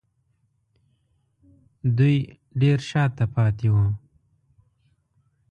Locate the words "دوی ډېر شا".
1.97-3.03